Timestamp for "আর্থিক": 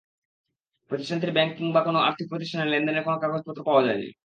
1.99-2.27